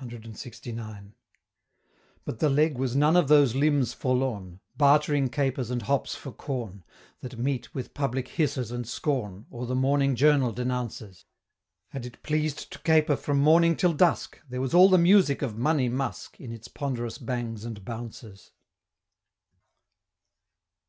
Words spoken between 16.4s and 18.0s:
In its ponderous bangs and